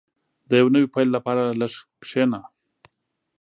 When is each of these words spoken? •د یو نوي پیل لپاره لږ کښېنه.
•د 0.49 0.51
یو 0.61 0.67
نوي 0.73 0.87
پیل 0.93 1.07
لپاره 1.15 1.55
لږ 1.61 1.73
کښېنه. 2.03 2.41